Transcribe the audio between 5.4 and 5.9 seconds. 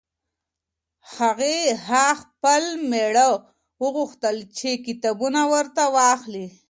ورته